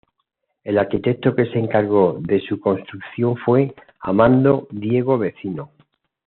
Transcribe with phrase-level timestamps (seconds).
[0.63, 5.69] El arquitecto que se encargó de su construcción fue Amando Diego Vecino.